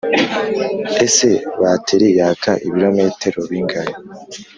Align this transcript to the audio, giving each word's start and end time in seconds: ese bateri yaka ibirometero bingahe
ese 1.05 1.29
bateri 1.61 2.07
yaka 2.19 2.51
ibirometero 2.67 3.39
bingahe 3.51 3.93